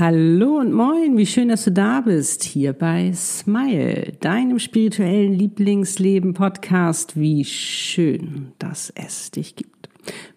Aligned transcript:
Hallo 0.00 0.58
und 0.58 0.72
moin, 0.72 1.16
wie 1.16 1.26
schön, 1.26 1.48
dass 1.48 1.64
du 1.64 1.72
da 1.72 2.02
bist, 2.02 2.44
hier 2.44 2.72
bei 2.72 3.12
Smile, 3.12 4.12
deinem 4.20 4.60
spirituellen 4.60 5.32
Lieblingsleben-Podcast. 5.32 7.18
Wie 7.18 7.44
schön, 7.44 8.52
dass 8.60 8.92
es 8.94 9.32
dich 9.32 9.56
gibt. 9.56 9.88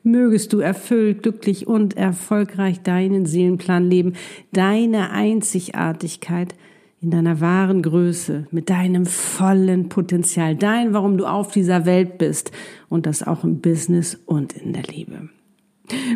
Mögest 0.01 0.53
du 0.53 0.61
erfüllt, 0.61 1.21
glücklich 1.21 1.67
und 1.67 1.95
erfolgreich 1.95 2.81
deinen 2.81 3.27
Seelenplan 3.27 3.87
leben, 3.87 4.13
deine 4.51 5.11
Einzigartigkeit 5.11 6.55
in 6.99 7.11
deiner 7.11 7.39
wahren 7.39 7.83
Größe, 7.83 8.47
mit 8.49 8.71
deinem 8.71 9.05
vollen 9.05 9.89
Potenzial, 9.89 10.55
dein, 10.55 10.95
warum 10.95 11.19
du 11.19 11.27
auf 11.27 11.51
dieser 11.51 11.85
Welt 11.85 12.17
bist 12.17 12.51
und 12.89 13.05
das 13.05 13.21
auch 13.21 13.43
im 13.43 13.61
Business 13.61 14.19
und 14.25 14.53
in 14.53 14.73
der 14.73 14.83
Liebe. 14.83 15.29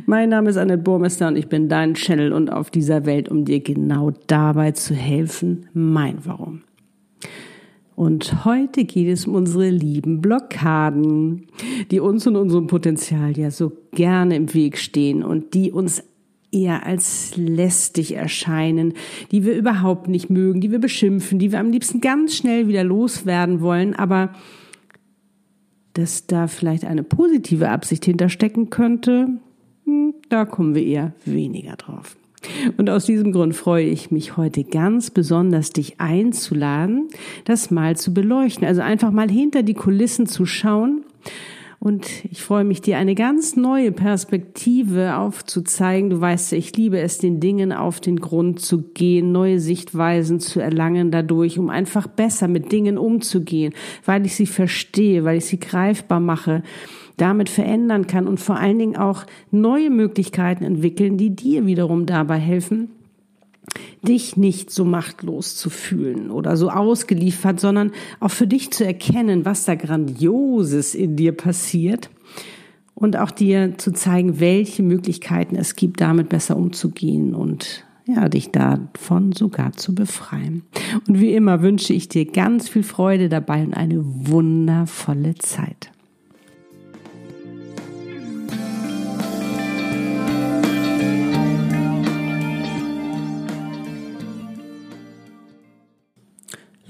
Mein 0.05 0.29
Name 0.29 0.49
ist 0.49 0.57
Annette 0.57 0.83
Burmester 0.83 1.27
und 1.27 1.35
ich 1.35 1.47
bin 1.47 1.69
dein 1.69 1.93
Channel 1.95 2.33
und 2.33 2.51
auf 2.51 2.69
dieser 2.69 3.05
Welt, 3.05 3.29
um 3.29 3.45
dir 3.45 3.59
genau 3.59 4.11
dabei 4.27 4.71
zu 4.71 4.93
helfen, 4.93 5.67
mein 5.73 6.25
Warum. 6.25 6.61
Und 7.95 8.43
heute 8.43 8.83
geht 8.83 9.07
es 9.07 9.25
um 9.25 9.35
unsere 9.35 9.69
lieben 9.69 10.19
Blockaden, 10.19 11.47
die 11.91 12.01
uns 12.01 12.27
und 12.27 12.35
unserem 12.35 12.67
Potenzial 12.67 13.37
ja 13.37 13.51
so 13.51 13.71
gerne 13.91 14.35
im 14.35 14.53
Weg 14.53 14.77
stehen 14.77 15.23
und 15.23 15.53
die 15.53 15.71
uns 15.71 16.03
eher 16.51 16.85
als 16.85 17.35
lästig 17.35 18.15
erscheinen, 18.15 18.93
die 19.31 19.45
wir 19.45 19.55
überhaupt 19.55 20.07
nicht 20.07 20.29
mögen, 20.29 20.61
die 20.61 20.71
wir 20.71 20.79
beschimpfen, 20.79 21.39
die 21.39 21.51
wir 21.51 21.59
am 21.59 21.71
liebsten 21.71 22.01
ganz 22.01 22.35
schnell 22.35 22.67
wieder 22.67 22.83
loswerden 22.83 23.61
wollen, 23.61 23.93
aber 23.93 24.33
dass 25.93 26.27
da 26.27 26.47
vielleicht 26.47 26.83
eine 26.83 27.03
positive 27.03 27.69
Absicht 27.69 28.03
hinterstecken 28.03 28.69
könnte, 28.69 29.29
da 30.29 30.45
kommen 30.45 30.75
wir 30.75 30.83
eher 30.83 31.13
weniger 31.25 31.75
drauf. 31.75 32.15
Und 32.77 32.89
aus 32.89 33.05
diesem 33.05 33.31
Grund 33.31 33.55
freue 33.55 33.85
ich 33.85 34.11
mich 34.11 34.37
heute 34.37 34.63
ganz 34.63 35.09
besonders, 35.09 35.71
dich 35.71 35.99
einzuladen, 35.99 37.07
das 37.43 37.71
mal 37.71 37.95
zu 37.95 38.13
beleuchten. 38.13 38.67
Also 38.67 38.81
einfach 38.81 39.11
mal 39.11 39.29
hinter 39.29 39.63
die 39.63 39.73
Kulissen 39.73 40.27
zu 40.27 40.45
schauen. 40.45 41.03
Und 41.79 42.07
ich 42.31 42.41
freue 42.41 42.63
mich, 42.63 42.81
dir 42.81 42.97
eine 42.97 43.13
ganz 43.13 43.55
neue 43.55 43.91
Perspektive 43.91 45.17
aufzuzeigen. 45.17 46.09
Du 46.09 46.19
weißt 46.19 46.51
ja, 46.51 46.57
ich 46.57 46.75
liebe 46.75 46.99
es, 46.99 47.19
den 47.19 47.39
Dingen 47.39 47.71
auf 47.71 47.99
den 47.99 48.19
Grund 48.19 48.59
zu 48.59 48.81
gehen, 48.81 49.31
neue 49.31 49.59
Sichtweisen 49.59 50.39
zu 50.39 50.59
erlangen 50.59 51.11
dadurch, 51.11 51.59
um 51.59 51.69
einfach 51.69 52.07
besser 52.07 52.47
mit 52.47 52.71
Dingen 52.71 52.97
umzugehen, 52.97 53.73
weil 54.03 54.25
ich 54.25 54.35
sie 54.35 54.47
verstehe, 54.47 55.25
weil 55.25 55.37
ich 55.37 55.45
sie 55.45 55.59
greifbar 55.59 56.19
mache 56.19 56.63
damit 57.17 57.49
verändern 57.49 58.07
kann 58.07 58.27
und 58.27 58.39
vor 58.39 58.57
allen 58.57 58.79
Dingen 58.79 58.97
auch 58.97 59.25
neue 59.51 59.89
Möglichkeiten 59.89 60.63
entwickeln, 60.63 61.17
die 61.17 61.35
dir 61.35 61.65
wiederum 61.65 62.05
dabei 62.05 62.37
helfen, 62.37 62.89
dich 64.01 64.37
nicht 64.37 64.69
so 64.71 64.85
machtlos 64.85 65.55
zu 65.55 65.69
fühlen 65.69 66.31
oder 66.31 66.55
so 66.57 66.69
ausgeliefert, 66.69 67.59
sondern 67.59 67.91
auch 68.19 68.31
für 68.31 68.47
dich 68.47 68.71
zu 68.71 68.85
erkennen, 68.85 69.45
was 69.45 69.65
da 69.65 69.75
Grandioses 69.75 70.95
in 70.95 71.15
dir 71.15 71.31
passiert 71.31 72.09
und 72.93 73.17
auch 73.17 73.31
dir 73.31 73.77
zu 73.77 73.91
zeigen, 73.91 74.39
welche 74.39 74.83
Möglichkeiten 74.83 75.55
es 75.55 75.75
gibt, 75.75 76.01
damit 76.01 76.29
besser 76.29 76.55
umzugehen 76.55 77.35
und 77.35 77.85
ja, 78.07 78.29
dich 78.29 78.51
davon 78.51 79.31
sogar 79.31 79.73
zu 79.73 79.95
befreien. 79.95 80.63
Und 81.07 81.19
wie 81.19 81.33
immer 81.33 81.61
wünsche 81.61 81.93
ich 81.93 82.07
dir 82.07 82.25
ganz 82.25 82.69
viel 82.69 82.83
Freude 82.83 83.29
dabei 83.29 83.63
und 83.63 83.73
eine 83.73 84.01
wundervolle 84.03 85.35
Zeit. 85.35 85.91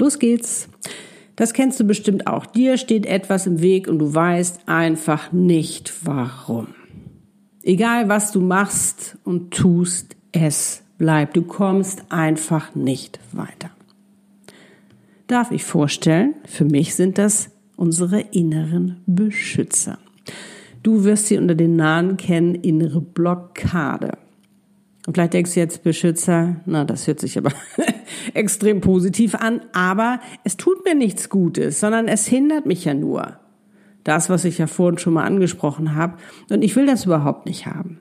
Los 0.05 0.19
geht's. 0.19 0.69
Das 1.35 1.53
kennst 1.53 1.79
du 1.79 1.83
bestimmt 1.83 2.27
auch. 2.27 2.45
Dir 2.45 2.77
steht 2.77 3.07
etwas 3.07 3.47
im 3.47 3.59
Weg 3.59 3.87
und 3.87 3.97
du 3.97 4.13
weißt 4.13 4.67
einfach 4.67 5.31
nicht 5.31 5.91
warum. 6.03 6.67
Egal 7.63 8.07
was 8.07 8.31
du 8.31 8.39
machst 8.39 9.17
und 9.23 9.51
tust, 9.51 10.15
es 10.31 10.83
bleibt. 10.99 11.35
Du 11.35 11.41
kommst 11.41 12.03
einfach 12.09 12.75
nicht 12.75 13.19
weiter. 13.31 13.71
Darf 15.25 15.49
ich 15.49 15.63
vorstellen, 15.63 16.35
für 16.45 16.65
mich 16.65 16.93
sind 16.93 17.17
das 17.17 17.49
unsere 17.75 18.19
inneren 18.19 19.01
Beschützer. 19.07 19.97
Du 20.83 21.03
wirst 21.03 21.25
sie 21.25 21.39
unter 21.39 21.55
den 21.55 21.75
Namen 21.77 22.17
kennen, 22.17 22.53
innere 22.53 23.01
Blockade. 23.01 24.19
Und 25.05 25.13
vielleicht 25.13 25.33
denkst 25.33 25.53
du 25.53 25.59
jetzt 25.59 25.83
Beschützer, 25.83 26.55
na, 26.65 26.83
das 26.83 27.05
hört 27.05 27.19
sich 27.19 27.37
aber 27.37 27.51
extrem 28.33 28.81
positiv 28.81 29.35
an, 29.35 29.61
aber 29.73 30.19
es 30.43 30.57
tut 30.57 30.83
mir 30.83 30.95
nichts 30.95 31.29
Gutes, 31.29 31.79
sondern 31.79 32.07
es 32.07 32.25
hindert 32.25 32.65
mich 32.65 32.85
ja 32.85 32.93
nur. 32.93 33.39
Das, 34.03 34.29
was 34.29 34.45
ich 34.45 34.57
ja 34.57 34.67
vorhin 34.67 34.97
schon 34.97 35.13
mal 35.13 35.25
angesprochen 35.25 35.95
habe. 35.95 36.17
Und 36.49 36.63
ich 36.63 36.75
will 36.75 36.85
das 36.85 37.05
überhaupt 37.05 37.45
nicht 37.45 37.65
haben. 37.65 37.99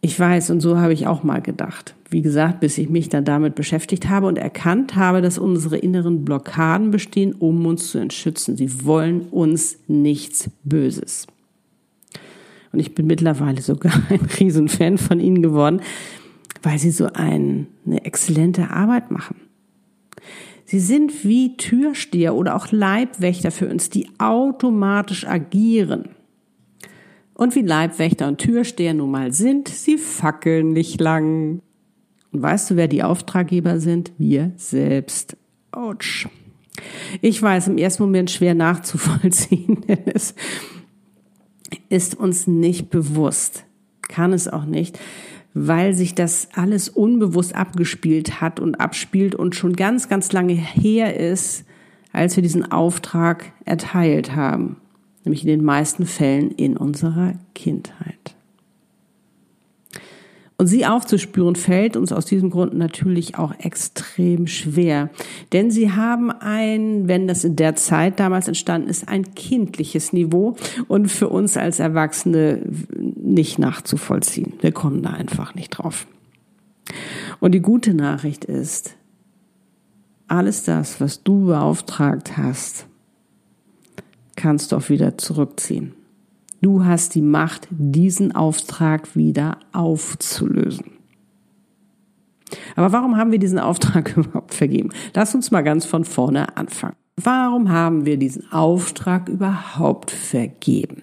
Ich 0.00 0.18
weiß, 0.18 0.50
und 0.50 0.60
so 0.60 0.78
habe 0.78 0.92
ich 0.92 1.08
auch 1.08 1.24
mal 1.24 1.42
gedacht. 1.42 1.96
Wie 2.08 2.22
gesagt, 2.22 2.60
bis 2.60 2.78
ich 2.78 2.88
mich 2.88 3.08
dann 3.08 3.24
damit 3.24 3.56
beschäftigt 3.56 4.08
habe 4.08 4.26
und 4.26 4.38
erkannt 4.38 4.94
habe, 4.94 5.22
dass 5.22 5.38
unsere 5.38 5.76
inneren 5.76 6.24
Blockaden 6.24 6.92
bestehen, 6.92 7.32
um 7.32 7.66
uns 7.66 7.90
zu 7.90 7.98
entschützen. 7.98 8.56
Sie 8.56 8.84
wollen 8.84 9.22
uns 9.22 9.78
nichts 9.88 10.50
Böses. 10.62 11.26
Und 12.72 12.80
ich 12.80 12.94
bin 12.94 13.06
mittlerweile 13.06 13.62
sogar 13.62 13.92
ein 14.08 14.20
Riesenfan 14.20 14.98
von 14.98 15.20
ihnen 15.20 15.42
geworden, 15.42 15.80
weil 16.62 16.78
sie 16.78 16.90
so 16.90 17.06
ein, 17.12 17.66
eine 17.86 18.04
exzellente 18.04 18.70
Arbeit 18.70 19.10
machen. 19.10 19.36
Sie 20.64 20.80
sind 20.80 21.24
wie 21.24 21.56
Türsteher 21.56 22.34
oder 22.34 22.54
auch 22.54 22.70
Leibwächter 22.70 23.50
für 23.50 23.68
uns, 23.68 23.88
die 23.88 24.08
automatisch 24.18 25.26
agieren. 25.26 26.10
Und 27.32 27.54
wie 27.54 27.62
Leibwächter 27.62 28.28
und 28.28 28.38
Türsteher 28.38 28.92
nun 28.92 29.10
mal 29.10 29.32
sind, 29.32 29.68
sie 29.68 29.96
fackeln 29.96 30.72
nicht 30.72 31.00
lang. 31.00 31.62
Und 32.32 32.42
weißt 32.42 32.70
du, 32.70 32.76
wer 32.76 32.88
die 32.88 33.02
Auftraggeber 33.02 33.80
sind? 33.80 34.12
Wir 34.18 34.52
selbst. 34.56 35.36
Autsch. 35.70 36.28
Ich 37.22 37.40
weiß 37.40 37.68
im 37.68 37.78
ersten 37.78 38.02
Moment 38.02 38.30
schwer 38.30 38.54
nachzuvollziehen, 38.54 39.84
denn 39.88 40.02
es 40.06 40.34
ist 41.88 42.14
uns 42.14 42.46
nicht 42.46 42.90
bewusst, 42.90 43.64
kann 44.02 44.32
es 44.32 44.48
auch 44.48 44.64
nicht, 44.64 44.98
weil 45.54 45.94
sich 45.94 46.14
das 46.14 46.48
alles 46.54 46.88
unbewusst 46.88 47.54
abgespielt 47.54 48.40
hat 48.40 48.60
und 48.60 48.76
abspielt 48.76 49.34
und 49.34 49.54
schon 49.54 49.74
ganz, 49.74 50.08
ganz 50.08 50.32
lange 50.32 50.54
her 50.54 51.16
ist, 51.16 51.64
als 52.12 52.36
wir 52.36 52.42
diesen 52.42 52.70
Auftrag 52.70 53.52
erteilt 53.64 54.34
haben, 54.34 54.76
nämlich 55.24 55.42
in 55.42 55.48
den 55.48 55.64
meisten 55.64 56.06
Fällen 56.06 56.50
in 56.50 56.76
unserer 56.76 57.34
Kindheit. 57.54 58.37
Und 60.60 60.66
sie 60.66 60.84
aufzuspüren 60.86 61.54
fällt 61.54 61.96
uns 61.96 62.10
aus 62.10 62.26
diesem 62.26 62.50
Grund 62.50 62.74
natürlich 62.74 63.38
auch 63.38 63.54
extrem 63.60 64.48
schwer. 64.48 65.08
Denn 65.52 65.70
sie 65.70 65.92
haben 65.92 66.32
ein, 66.32 67.06
wenn 67.06 67.28
das 67.28 67.44
in 67.44 67.54
der 67.54 67.76
Zeit 67.76 68.18
damals 68.18 68.48
entstanden 68.48 68.88
ist, 68.88 69.08
ein 69.08 69.36
kindliches 69.36 70.12
Niveau 70.12 70.56
und 70.88 71.12
für 71.12 71.28
uns 71.28 71.56
als 71.56 71.78
Erwachsene 71.78 72.60
nicht 72.98 73.60
nachzuvollziehen. 73.60 74.54
Wir 74.60 74.72
kommen 74.72 75.00
da 75.00 75.10
einfach 75.10 75.54
nicht 75.54 75.70
drauf. 75.70 76.08
Und 77.38 77.52
die 77.52 77.62
gute 77.62 77.94
Nachricht 77.94 78.44
ist, 78.44 78.96
alles 80.26 80.64
das, 80.64 81.00
was 81.00 81.22
du 81.22 81.46
beauftragt 81.46 82.36
hast, 82.36 82.86
kannst 84.34 84.72
du 84.72 84.76
auch 84.76 84.88
wieder 84.88 85.16
zurückziehen. 85.18 85.94
Du 86.60 86.84
hast 86.84 87.14
die 87.14 87.22
Macht, 87.22 87.68
diesen 87.70 88.34
Auftrag 88.34 89.14
wieder 89.14 89.58
aufzulösen. 89.72 90.98
Aber 92.76 92.92
warum 92.92 93.16
haben 93.16 93.30
wir 93.30 93.38
diesen 93.38 93.58
Auftrag 93.58 94.16
überhaupt 94.16 94.54
vergeben? 94.54 94.90
Lass 95.14 95.34
uns 95.34 95.50
mal 95.50 95.62
ganz 95.62 95.84
von 95.84 96.04
vorne 96.04 96.56
anfangen. 96.56 96.96
Warum 97.16 97.70
haben 97.70 98.06
wir 98.06 98.16
diesen 98.16 98.50
Auftrag 98.52 99.28
überhaupt 99.28 100.10
vergeben? 100.10 101.02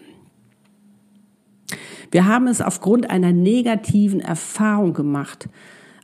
Wir 2.12 2.26
haben 2.26 2.48
es 2.48 2.62
aufgrund 2.62 3.10
einer 3.10 3.34
negativen 3.34 4.22
Erfahrung 4.22 4.94
gemacht, 4.94 5.50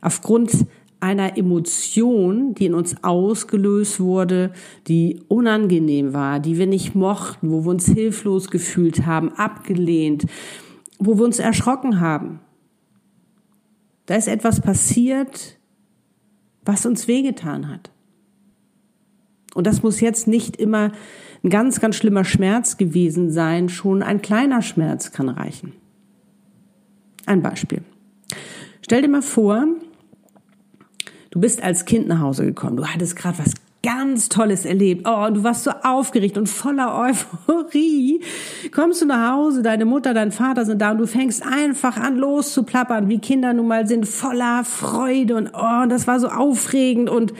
aufgrund 0.02 0.66
einer 1.02 1.36
Emotion, 1.36 2.54
die 2.54 2.66
in 2.66 2.74
uns 2.74 3.02
ausgelöst 3.02 3.98
wurde, 3.98 4.52
die 4.86 5.20
unangenehm 5.28 6.12
war, 6.12 6.38
die 6.38 6.58
wir 6.58 6.66
nicht 6.66 6.94
mochten, 6.94 7.50
wo 7.50 7.64
wir 7.64 7.70
uns 7.70 7.86
hilflos 7.86 8.50
gefühlt 8.50 9.04
haben, 9.04 9.32
abgelehnt, 9.32 10.26
wo 10.98 11.18
wir 11.18 11.24
uns 11.24 11.40
erschrocken 11.40 12.00
haben. 12.00 12.40
Da 14.06 14.14
ist 14.14 14.28
etwas 14.28 14.60
passiert, 14.60 15.58
was 16.64 16.86
uns 16.86 17.08
wehgetan 17.08 17.68
hat. 17.68 17.90
Und 19.54 19.66
das 19.66 19.82
muss 19.82 20.00
jetzt 20.00 20.28
nicht 20.28 20.56
immer 20.56 20.92
ein 21.42 21.50
ganz, 21.50 21.80
ganz 21.80 21.96
schlimmer 21.96 22.24
Schmerz 22.24 22.76
gewesen 22.76 23.30
sein, 23.30 23.68
schon 23.68 24.02
ein 24.02 24.22
kleiner 24.22 24.62
Schmerz 24.62 25.10
kann 25.10 25.28
reichen. 25.28 25.72
Ein 27.26 27.42
Beispiel. 27.42 27.82
Stell 28.82 29.02
dir 29.02 29.08
mal 29.08 29.22
vor, 29.22 29.66
du 31.32 31.40
bist 31.40 31.62
als 31.62 31.84
Kind 31.84 32.06
nach 32.06 32.20
Hause 32.20 32.44
gekommen, 32.44 32.76
du 32.76 32.86
hattest 32.86 33.16
gerade 33.16 33.38
was 33.38 33.54
ganz 33.82 34.28
Tolles 34.28 34.64
erlebt. 34.64 35.08
Oh, 35.08 35.28
du 35.30 35.42
warst 35.42 35.64
so 35.64 35.72
aufgeregt 35.82 36.38
und 36.38 36.48
voller 36.48 36.96
Euphorie. 36.96 38.20
Kommst 38.72 39.02
du 39.02 39.06
nach 39.06 39.32
Hause, 39.32 39.62
deine 39.62 39.84
Mutter, 39.84 40.14
dein 40.14 40.30
Vater 40.30 40.64
sind 40.64 40.80
da 40.80 40.92
und 40.92 40.98
du 40.98 41.06
fängst 41.08 41.42
einfach 41.44 41.96
an 41.96 42.16
loszuplappern, 42.16 43.08
wie 43.08 43.18
Kinder 43.18 43.52
nun 43.52 43.66
mal 43.66 43.88
sind, 43.88 44.06
voller 44.06 44.62
Freude 44.64 45.34
und 45.34 45.50
oh, 45.52 45.86
das 45.88 46.06
war 46.06 46.20
so 46.20 46.28
aufregend 46.28 47.10
und 47.10 47.34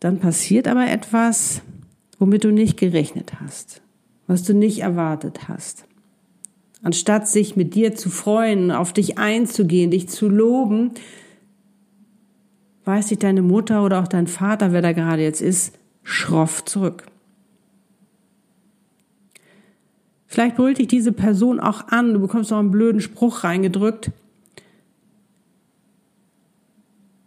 dann 0.00 0.18
passiert 0.18 0.68
aber 0.68 0.86
etwas, 0.86 1.62
womit 2.18 2.44
du 2.44 2.52
nicht 2.52 2.76
gerechnet 2.76 3.40
hast, 3.40 3.80
was 4.26 4.42
du 4.42 4.52
nicht 4.52 4.80
erwartet 4.80 5.48
hast. 5.48 5.86
Anstatt 6.82 7.26
sich 7.26 7.56
mit 7.56 7.74
dir 7.74 7.94
zu 7.94 8.10
freuen, 8.10 8.70
auf 8.70 8.92
dich 8.92 9.18
einzugehen, 9.18 9.90
dich 9.90 10.08
zu 10.08 10.28
loben, 10.28 10.92
weiß 12.88 13.08
dich 13.08 13.18
deine 13.18 13.42
Mutter 13.42 13.84
oder 13.84 14.00
auch 14.00 14.08
dein 14.08 14.26
Vater, 14.26 14.72
wer 14.72 14.80
da 14.80 14.92
gerade 14.92 15.22
jetzt 15.22 15.42
ist, 15.42 15.78
schroff 16.04 16.64
zurück. 16.64 17.04
Vielleicht 20.26 20.56
brüllt 20.56 20.78
dich 20.78 20.88
diese 20.88 21.12
Person 21.12 21.60
auch 21.60 21.88
an, 21.88 22.14
du 22.14 22.20
bekommst 22.20 22.50
auch 22.50 22.58
einen 22.58 22.70
blöden 22.70 23.02
Spruch 23.02 23.44
reingedrückt. 23.44 24.10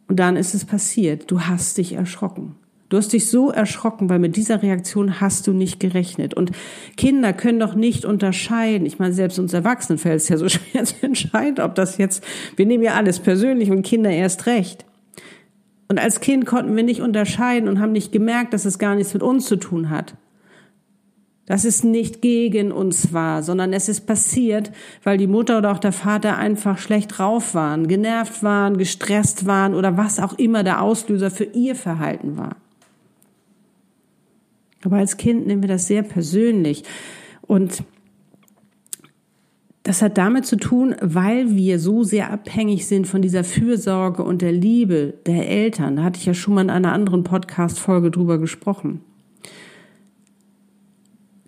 Und 0.07 0.19
dann 0.19 0.35
ist 0.35 0.55
es 0.55 0.65
passiert, 0.65 1.29
du 1.29 1.41
hast 1.41 1.77
dich 1.77 1.93
erschrocken. 1.93 2.55
Du 2.89 2.97
hast 2.97 3.13
dich 3.13 3.29
so 3.29 3.51
erschrocken, 3.51 4.09
weil 4.09 4.17
mit 4.17 4.35
dieser 4.37 4.63
Reaktion 4.63 5.21
hast 5.21 5.45
du 5.45 5.53
nicht 5.53 5.79
gerechnet. 5.79 6.33
Und 6.33 6.51
Kinder 6.97 7.33
können 7.33 7.59
doch 7.59 7.75
nicht 7.75 8.03
unterscheiden. 8.03 8.87
Ich 8.87 8.97
meine, 8.97 9.13
selbst 9.13 9.37
uns 9.37 9.53
Erwachsenen 9.53 9.99
fällt 9.99 10.21
es 10.21 10.27
ja 10.27 10.37
so 10.37 10.49
schwer 10.49 10.85
zu 10.85 10.95
entscheiden, 11.03 11.63
ob 11.63 11.75
das 11.75 11.99
jetzt, 11.99 12.23
wir 12.55 12.65
nehmen 12.65 12.83
ja 12.83 12.95
alles 12.95 13.19
persönlich 13.19 13.69
und 13.69 13.83
Kinder 13.83 14.09
erst 14.09 14.47
recht. 14.47 14.85
Und 15.91 15.99
als 15.99 16.21
Kind 16.21 16.45
konnten 16.45 16.73
wir 16.77 16.83
nicht 16.83 17.01
unterscheiden 17.01 17.67
und 17.67 17.81
haben 17.81 17.91
nicht 17.91 18.13
gemerkt, 18.13 18.53
dass 18.53 18.63
es 18.63 18.79
gar 18.79 18.95
nichts 18.95 19.13
mit 19.13 19.21
uns 19.21 19.45
zu 19.45 19.57
tun 19.57 19.89
hat. 19.89 20.15
Dass 21.45 21.65
es 21.65 21.83
nicht 21.83 22.21
gegen 22.21 22.71
uns 22.71 23.11
war, 23.11 23.43
sondern 23.43 23.73
es 23.73 23.89
ist 23.89 24.07
passiert, 24.07 24.71
weil 25.03 25.17
die 25.17 25.27
Mutter 25.27 25.57
oder 25.57 25.69
auch 25.69 25.79
der 25.79 25.91
Vater 25.91 26.37
einfach 26.37 26.77
schlecht 26.77 27.17
drauf 27.17 27.55
waren, 27.55 27.89
genervt 27.89 28.41
waren, 28.41 28.77
gestresst 28.77 29.47
waren 29.47 29.75
oder 29.75 29.97
was 29.97 30.21
auch 30.21 30.39
immer 30.39 30.63
der 30.63 30.81
Auslöser 30.81 31.29
für 31.29 31.43
ihr 31.43 31.75
Verhalten 31.75 32.37
war. 32.37 32.55
Aber 34.85 34.95
als 34.95 35.17
Kind 35.17 35.45
nehmen 35.45 35.61
wir 35.61 35.67
das 35.67 35.87
sehr 35.87 36.03
persönlich 36.03 36.85
und 37.41 37.83
das 39.83 40.01
hat 40.01 40.17
damit 40.17 40.45
zu 40.45 40.57
tun, 40.57 40.95
weil 41.01 41.55
wir 41.55 41.79
so 41.79 42.03
sehr 42.03 42.31
abhängig 42.31 42.85
sind 42.85 43.07
von 43.07 43.21
dieser 43.21 43.43
Fürsorge 43.43 44.23
und 44.23 44.41
der 44.41 44.51
Liebe 44.51 45.15
der 45.25 45.49
Eltern. 45.49 45.95
Da 45.95 46.03
hatte 46.03 46.19
ich 46.19 46.25
ja 46.25 46.35
schon 46.35 46.53
mal 46.53 46.61
in 46.61 46.69
einer 46.69 46.93
anderen 46.93 47.23
Podcast-Folge 47.23 48.11
drüber 48.11 48.37
gesprochen. 48.37 49.01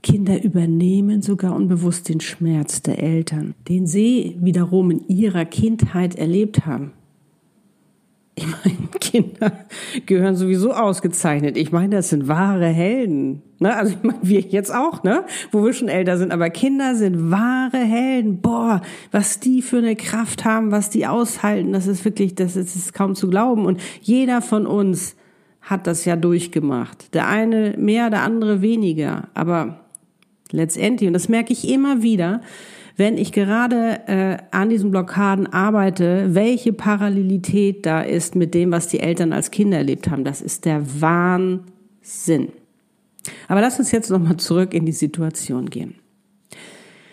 Kinder 0.01 0.44
übernehmen 0.44 1.21
sogar 1.21 1.56
unbewusst 1.56 2.09
den 2.09 2.19
Schmerz 2.19 2.81
der 2.81 3.01
Eltern, 3.01 3.56
den 3.69 3.88
sie 3.88 4.36
wiederum 4.41 4.91
in 4.91 5.07
ihrer 5.07 5.45
Kindheit 5.45 6.15
erlebt 6.15 6.65
haben. 6.65 6.91
Ich 8.35 8.47
meine, 8.47 8.77
Kinder 9.00 9.51
gehören 10.06 10.35
sowieso 10.35 10.74
ausgezeichnet. 10.74 11.56
Ich 11.56 11.71
meine, 11.71 11.97
das 11.97 12.09
sind 12.09 12.27
wahre 12.27 12.68
Helden. 12.68 13.44
Ne? 13.59 13.75
Also 13.75 13.94
ich 13.94 14.03
meine, 14.03 14.19
wir 14.24 14.39
jetzt 14.39 14.74
auch, 14.74 15.03
ne? 15.03 15.25
Wo 15.51 15.63
wir 15.63 15.74
schon 15.74 15.88
älter 15.88 16.18
sind. 16.18 16.31
Aber 16.31 16.50
Kinder 16.50 16.95
sind 16.95 17.30
wahre 17.30 17.77
Helden. 17.77 18.41
Boah, 18.41 18.81
was 19.12 19.39
die 19.39 19.62
für 19.62 19.77
eine 19.77 19.95
Kraft 19.95 20.45
haben, 20.45 20.71
was 20.71 20.89
die 20.89 21.06
aushalten, 21.06 21.74
das 21.74 21.85
ist 21.85 22.06
wirklich, 22.06 22.33
das 22.33 22.56
ist, 22.56 22.75
das 22.75 22.75
ist 22.75 22.94
kaum 22.94 23.13
zu 23.13 23.30
glauben. 23.30 23.65
Und 23.65 23.80
jeder 24.01 24.41
von 24.41 24.65
uns 24.65 25.15
hat 25.62 25.86
das 25.86 26.06
ja 26.06 26.15
durchgemacht. 26.15 27.13
Der 27.13 27.27
eine 27.27 27.75
mehr, 27.77 28.09
der 28.09 28.24
andere 28.24 28.62
weniger. 28.62 29.29
Aber 29.33 29.79
letztendlich, 30.51 31.07
und 31.07 31.13
das 31.13 31.29
merke 31.29 31.53
ich 31.53 31.69
immer 31.69 32.01
wieder, 32.01 32.41
wenn 32.95 33.18
ich 33.18 33.31
gerade 33.31 34.01
äh, 34.07 34.38
an 34.51 34.69
diesen 34.69 34.92
Blockaden 34.92 35.51
arbeite, 35.51 36.36
welche 36.36 36.74
Parallelität 36.74 37.86
da 37.86 38.01
ist 38.01 38.36
mit 38.36 38.54
dem, 38.54 38.72
was 38.72 38.88
die 38.88 39.00
Eltern 39.00 39.34
als 39.34 39.51
Kinder 39.51 39.78
erlebt 39.78 40.10
haben. 40.10 40.24
Das 40.24 40.42
ist 40.42 40.66
der 40.66 41.01
Wahnsinn. 41.01 42.50
Aber 43.48 43.62
lass 43.62 43.80
uns 43.80 43.92
jetzt 43.92 44.10
nochmal 44.10 44.38
zurück 44.38 44.74
in 44.74 44.86
die 44.86 44.92
Situation 44.92 45.69
gehen. 45.69 45.95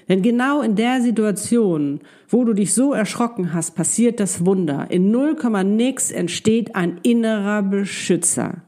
Denn 0.08 0.22
genau 0.22 0.60
in 0.60 0.74
der 0.74 1.00
Situation, 1.00 2.00
wo 2.28 2.44
du 2.44 2.52
dich 2.52 2.74
so 2.74 2.92
erschrocken 2.92 3.54
hast, 3.54 3.76
passiert 3.76 4.18
das 4.18 4.44
Wunder. 4.44 4.90
In 4.90 5.10
0, 5.12 5.36
nix 5.64 6.10
entsteht 6.10 6.74
ein 6.74 6.98
innerer 7.04 7.62
Beschützer 7.62 8.62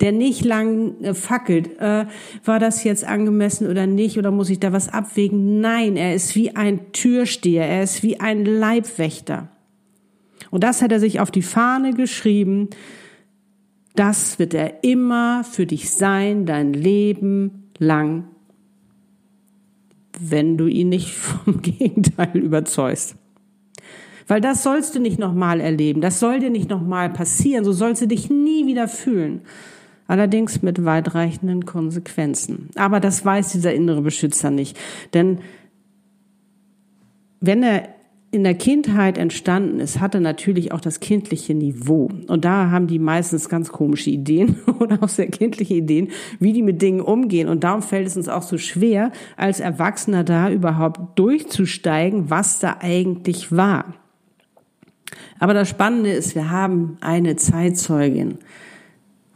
der 0.00 0.12
nicht 0.12 0.44
lang 0.44 1.00
äh, 1.02 1.14
fackelt, 1.14 1.78
äh, 1.78 2.06
war 2.44 2.58
das 2.58 2.84
jetzt 2.84 3.04
angemessen 3.04 3.68
oder 3.68 3.86
nicht 3.86 4.18
oder 4.18 4.30
muss 4.30 4.50
ich 4.50 4.60
da 4.60 4.72
was 4.72 4.88
abwägen? 4.88 5.60
Nein, 5.60 5.96
er 5.96 6.14
ist 6.14 6.34
wie 6.34 6.54
ein 6.54 6.92
Türsteher, 6.92 7.66
er 7.66 7.82
ist 7.82 8.02
wie 8.02 8.20
ein 8.20 8.44
Leibwächter. 8.44 9.48
Und 10.50 10.64
das 10.64 10.82
hat 10.82 10.92
er 10.92 11.00
sich 11.00 11.20
auf 11.20 11.30
die 11.30 11.42
Fahne 11.42 11.92
geschrieben. 11.92 12.70
Das 13.94 14.38
wird 14.38 14.54
er 14.54 14.84
immer 14.84 15.44
für 15.44 15.66
dich 15.66 15.90
sein, 15.90 16.46
dein 16.46 16.72
Leben 16.72 17.70
lang, 17.78 18.28
wenn 20.20 20.56
du 20.56 20.66
ihn 20.66 20.90
nicht 20.90 21.10
vom 21.14 21.62
Gegenteil 21.62 22.36
überzeugst. 22.36 23.16
Weil 24.28 24.40
das 24.40 24.64
sollst 24.64 24.94
du 24.94 24.98
nicht 24.98 25.18
nochmal 25.18 25.60
erleben, 25.60 26.00
das 26.00 26.18
soll 26.18 26.40
dir 26.40 26.50
nicht 26.50 26.68
nochmal 26.68 27.10
passieren, 27.12 27.64
so 27.64 27.72
sollst 27.72 28.02
du 28.02 28.08
dich 28.08 28.28
nie 28.28 28.66
wieder 28.66 28.88
fühlen 28.88 29.42
allerdings 30.06 30.62
mit 30.62 30.84
weitreichenden 30.84 31.66
Konsequenzen. 31.66 32.70
Aber 32.76 33.00
das 33.00 33.24
weiß 33.24 33.52
dieser 33.52 33.74
innere 33.74 34.02
Beschützer 34.02 34.50
nicht. 34.50 34.78
Denn 35.14 35.38
wenn 37.40 37.62
er 37.62 37.88
in 38.32 38.44
der 38.44 38.54
Kindheit 38.54 39.18
entstanden 39.18 39.80
ist, 39.80 40.00
hatte 40.00 40.20
natürlich 40.20 40.72
auch 40.72 40.80
das 40.80 41.00
kindliche 41.00 41.54
Niveau. 41.54 42.10
Und 42.26 42.44
da 42.44 42.70
haben 42.70 42.86
die 42.86 42.98
meistens 42.98 43.48
ganz 43.48 43.70
komische 43.70 44.10
Ideen 44.10 44.56
oder 44.78 45.02
auch 45.02 45.08
sehr 45.08 45.28
kindliche 45.28 45.74
Ideen, 45.74 46.08
wie 46.38 46.52
die 46.52 46.62
mit 46.62 46.82
Dingen 46.82 47.00
umgehen. 47.00 47.48
Und 47.48 47.64
darum 47.64 47.82
fällt 47.82 48.06
es 48.06 48.16
uns 48.16 48.28
auch 48.28 48.42
so 48.42 48.58
schwer, 48.58 49.12
als 49.36 49.60
Erwachsener 49.60 50.24
da 50.24 50.50
überhaupt 50.50 51.18
durchzusteigen, 51.18 52.28
was 52.28 52.58
da 52.58 52.76
eigentlich 52.80 53.52
war. 53.52 53.94
Aber 55.38 55.54
das 55.54 55.68
Spannende 55.68 56.10
ist, 56.10 56.34
wir 56.34 56.50
haben 56.50 56.98
eine 57.00 57.36
Zeitzeugin, 57.36 58.38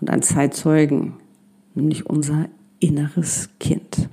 und 0.00 0.10
ein 0.10 0.22
Zeitzeugen, 0.22 1.14
nämlich 1.74 2.06
unser 2.06 2.46
inneres 2.78 3.50
Kind. 3.58 4.08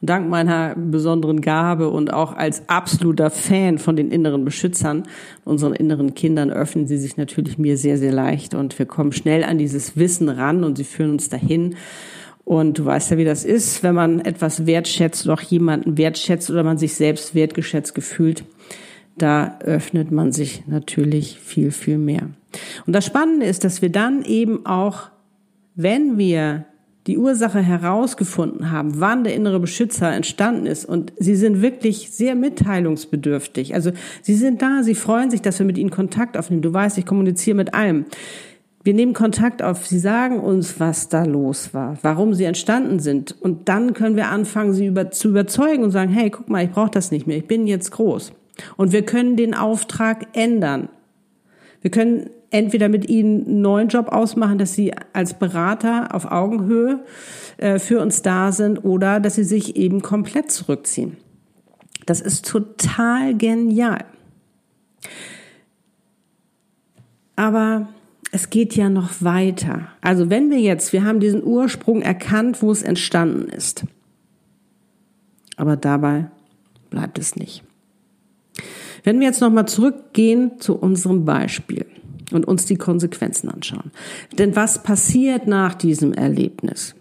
Und 0.00 0.08
dank 0.08 0.28
meiner 0.28 0.74
besonderen 0.74 1.42
Gabe 1.42 1.90
und 1.90 2.12
auch 2.12 2.34
als 2.34 2.68
absoluter 2.68 3.30
Fan 3.30 3.78
von 3.78 3.96
den 3.96 4.10
inneren 4.10 4.44
Beschützern, 4.44 5.02
unseren 5.44 5.74
inneren 5.74 6.14
Kindern, 6.14 6.50
öffnen 6.50 6.86
sie 6.86 6.96
sich 6.96 7.16
natürlich 7.16 7.58
mir 7.58 7.76
sehr, 7.76 7.98
sehr 7.98 8.12
leicht 8.12 8.54
und 8.54 8.78
wir 8.78 8.86
kommen 8.86 9.12
schnell 9.12 9.44
an 9.44 9.58
dieses 9.58 9.96
Wissen 9.96 10.28
ran 10.28 10.64
und 10.64 10.76
sie 10.76 10.84
führen 10.84 11.10
uns 11.10 11.28
dahin. 11.28 11.76
Und 12.44 12.78
du 12.78 12.84
weißt 12.84 13.12
ja, 13.12 13.18
wie 13.18 13.24
das 13.24 13.44
ist, 13.44 13.82
wenn 13.82 13.94
man 13.94 14.20
etwas 14.20 14.66
wertschätzt 14.66 15.26
oder 15.26 15.34
auch 15.34 15.42
jemanden 15.42 15.98
wertschätzt 15.98 16.50
oder 16.50 16.64
man 16.64 16.78
sich 16.78 16.94
selbst 16.94 17.34
wertgeschätzt 17.34 17.94
gefühlt 17.94 18.44
da 19.20 19.58
öffnet 19.60 20.10
man 20.10 20.32
sich 20.32 20.66
natürlich 20.66 21.38
viel, 21.38 21.70
viel 21.70 21.98
mehr. 21.98 22.30
Und 22.86 22.94
das 22.94 23.04
Spannende 23.06 23.46
ist, 23.46 23.64
dass 23.64 23.82
wir 23.82 23.90
dann 23.90 24.22
eben 24.24 24.66
auch, 24.66 25.10
wenn 25.74 26.18
wir 26.18 26.66
die 27.06 27.18
Ursache 27.18 27.60
herausgefunden 27.60 28.70
haben, 28.70 29.00
wann 29.00 29.24
der 29.24 29.34
innere 29.34 29.58
Beschützer 29.58 30.12
entstanden 30.12 30.66
ist. 30.66 30.84
Und 30.84 31.12
sie 31.18 31.34
sind 31.34 31.62
wirklich 31.62 32.10
sehr 32.10 32.34
mitteilungsbedürftig. 32.34 33.74
Also 33.74 33.92
sie 34.22 34.34
sind 34.34 34.60
da, 34.60 34.82
sie 34.82 34.94
freuen 34.94 35.30
sich, 35.30 35.40
dass 35.40 35.58
wir 35.58 35.66
mit 35.66 35.78
ihnen 35.78 35.90
Kontakt 35.90 36.36
aufnehmen. 36.36 36.62
Du 36.62 36.72
weißt, 36.72 36.98
ich 36.98 37.06
kommuniziere 37.06 37.56
mit 37.56 37.74
allem. 37.74 38.04
Wir 38.82 38.94
nehmen 38.94 39.12
Kontakt 39.12 39.62
auf, 39.62 39.86
sie 39.86 39.98
sagen 39.98 40.40
uns, 40.40 40.80
was 40.80 41.08
da 41.08 41.24
los 41.24 41.74
war, 41.74 41.98
warum 42.02 42.32
sie 42.32 42.44
entstanden 42.44 42.98
sind. 42.98 43.34
Und 43.40 43.68
dann 43.68 43.92
können 43.92 44.16
wir 44.16 44.28
anfangen, 44.28 44.72
sie 44.72 44.86
über, 44.86 45.10
zu 45.10 45.28
überzeugen 45.28 45.84
und 45.84 45.90
sagen, 45.90 46.10
hey, 46.12 46.30
guck 46.30 46.48
mal, 46.48 46.64
ich 46.64 46.70
brauche 46.70 46.90
das 46.90 47.10
nicht 47.10 47.26
mehr, 47.26 47.36
ich 47.36 47.46
bin 47.46 47.66
jetzt 47.66 47.90
groß. 47.90 48.32
Und 48.76 48.92
wir 48.92 49.04
können 49.04 49.36
den 49.36 49.54
Auftrag 49.54 50.28
ändern. 50.32 50.88
Wir 51.82 51.90
können 51.90 52.30
entweder 52.50 52.88
mit 52.88 53.08
ihnen 53.08 53.46
einen 53.46 53.60
neuen 53.60 53.88
Job 53.88 54.08
ausmachen, 54.08 54.58
dass 54.58 54.74
sie 54.74 54.92
als 55.12 55.38
Berater 55.38 56.14
auf 56.14 56.30
Augenhöhe 56.30 57.04
äh, 57.58 57.78
für 57.78 58.00
uns 58.00 58.22
da 58.22 58.52
sind 58.52 58.84
oder 58.84 59.20
dass 59.20 59.36
sie 59.36 59.44
sich 59.44 59.76
eben 59.76 60.02
komplett 60.02 60.50
zurückziehen. 60.50 61.16
Das 62.06 62.20
ist 62.20 62.46
total 62.46 63.36
genial. 63.36 64.04
Aber 67.36 67.88
es 68.32 68.50
geht 68.50 68.76
ja 68.76 68.88
noch 68.88 69.22
weiter. 69.22 69.88
Also 70.00 70.28
wenn 70.30 70.50
wir 70.50 70.58
jetzt, 70.58 70.92
wir 70.92 71.04
haben 71.04 71.20
diesen 71.20 71.44
Ursprung 71.44 72.02
erkannt, 72.02 72.62
wo 72.62 72.70
es 72.70 72.82
entstanden 72.82 73.48
ist. 73.48 73.84
Aber 75.56 75.76
dabei 75.76 76.30
bleibt 76.90 77.18
es 77.18 77.36
nicht. 77.36 77.62
Wenn 79.04 79.20
wir 79.20 79.26
jetzt 79.26 79.40
nochmal 79.40 79.66
zurückgehen 79.66 80.60
zu 80.60 80.76
unserem 80.76 81.24
Beispiel 81.24 81.86
und 82.32 82.46
uns 82.46 82.66
die 82.66 82.76
Konsequenzen 82.76 83.48
anschauen. 83.48 83.90
Denn 84.38 84.56
was 84.56 84.82
passiert 84.82 85.46
nach 85.46 85.74
diesem 85.74 86.12
Erlebnis? 86.12 86.94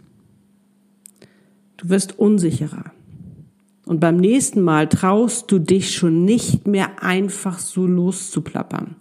Du 1.77 1.89
wirst 1.89 2.19
unsicherer. 2.19 2.91
Und 3.85 3.99
beim 3.99 4.17
nächsten 4.17 4.61
Mal 4.61 4.87
traust 4.87 5.51
du 5.51 5.59
dich 5.59 5.95
schon 5.95 6.25
nicht 6.25 6.67
mehr 6.67 7.01
einfach 7.01 7.57
so 7.57 7.87
loszuplappern. 7.87 8.95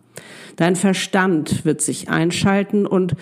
Dein 0.56 0.76
Verstand 0.76 1.64
wird 1.64 1.82
sich 1.82 2.08
einschalten 2.08 2.86
und 2.86 3.14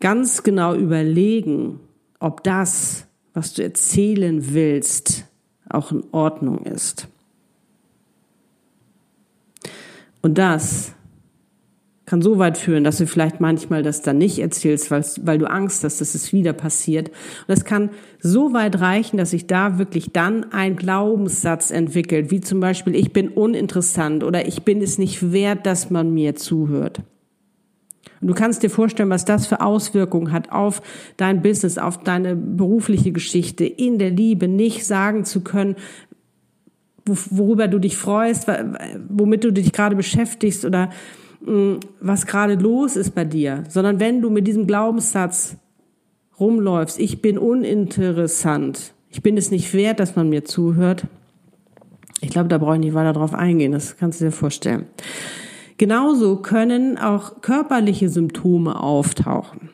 ganz 0.00 0.42
genau 0.42 0.74
überlegen, 0.74 1.80
ob 2.18 2.42
das, 2.42 3.06
was 3.34 3.54
du 3.54 3.62
erzählen 3.62 4.52
willst, 4.52 5.26
auch 5.68 5.92
in 5.92 6.02
Ordnung 6.12 6.64
ist. 6.64 7.08
Und 10.22 10.38
das 10.38 10.92
kann 12.06 12.22
so 12.22 12.38
weit 12.38 12.56
führen, 12.56 12.84
dass 12.84 12.98
du 12.98 13.06
vielleicht 13.06 13.40
manchmal 13.40 13.82
das 13.82 14.00
dann 14.00 14.18
nicht 14.18 14.38
erzählst, 14.38 14.92
weil, 14.92 15.04
weil 15.22 15.38
du 15.38 15.50
Angst 15.50 15.82
hast, 15.82 16.00
dass 16.00 16.14
es 16.14 16.32
wieder 16.32 16.52
passiert. 16.52 17.08
Und 17.08 17.54
es 17.54 17.64
kann 17.64 17.90
so 18.20 18.52
weit 18.52 18.80
reichen, 18.80 19.16
dass 19.16 19.30
sich 19.30 19.48
da 19.48 19.78
wirklich 19.78 20.12
dann 20.12 20.52
ein 20.52 20.76
Glaubenssatz 20.76 21.72
entwickelt, 21.72 22.30
wie 22.30 22.40
zum 22.40 22.60
Beispiel, 22.60 22.94
ich 22.94 23.12
bin 23.12 23.28
uninteressant 23.28 24.22
oder 24.22 24.46
ich 24.46 24.62
bin 24.62 24.80
es 24.80 24.98
nicht 24.98 25.32
wert, 25.32 25.66
dass 25.66 25.90
man 25.90 26.14
mir 26.14 26.36
zuhört. 26.36 27.02
Und 28.20 28.28
du 28.28 28.34
kannst 28.34 28.62
dir 28.62 28.70
vorstellen, 28.70 29.10
was 29.10 29.24
das 29.24 29.48
für 29.48 29.60
Auswirkungen 29.60 30.30
hat 30.30 30.52
auf 30.52 30.82
dein 31.16 31.42
Business, 31.42 31.76
auf 31.76 32.04
deine 32.04 32.36
berufliche 32.36 33.10
Geschichte, 33.10 33.64
in 33.64 33.98
der 33.98 34.10
Liebe 34.10 34.46
nicht 34.46 34.86
sagen 34.86 35.24
zu 35.24 35.40
können, 35.40 35.74
worüber 37.04 37.68
du 37.68 37.78
dich 37.78 37.96
freust, 37.96 38.48
womit 39.08 39.44
du 39.44 39.52
dich 39.52 39.72
gerade 39.72 39.96
beschäftigst 39.96 40.64
oder 40.64 40.90
was 41.40 42.26
gerade 42.26 42.54
los 42.54 42.96
ist 42.96 43.14
bei 43.14 43.24
dir, 43.24 43.64
sondern 43.68 44.00
wenn 44.00 44.22
du 44.22 44.30
mit 44.30 44.46
diesem 44.46 44.66
Glaubenssatz 44.66 45.56
rumläufst, 46.38 46.98
ich 46.98 47.22
bin 47.22 47.38
uninteressant, 47.38 48.94
ich 49.10 49.22
bin 49.22 49.36
es 49.36 49.50
nicht 49.50 49.72
wert, 49.74 50.00
dass 50.00 50.16
man 50.16 50.28
mir 50.28 50.44
zuhört, 50.44 51.06
ich 52.20 52.30
glaube, 52.30 52.48
da 52.48 52.58
brauche 52.58 52.74
ich 52.74 52.80
nicht 52.80 52.94
weiter 52.94 53.12
drauf 53.12 53.34
eingehen, 53.34 53.72
das 53.72 53.96
kannst 53.96 54.20
du 54.20 54.26
dir 54.26 54.32
vorstellen. 54.32 54.86
Genauso 55.78 56.36
können 56.36 56.96
auch 56.96 57.42
körperliche 57.42 58.08
Symptome 58.08 58.80
auftauchen. 58.80 59.68